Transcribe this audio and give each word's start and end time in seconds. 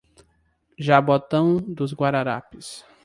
Jaboatão 0.79 1.57
dos 1.59 1.93
Guararapes 1.93 2.83